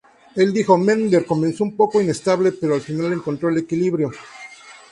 [0.35, 4.11] Él dijo: "Mendler comenzó un poco inestable, pero al final encontró el equilibrio".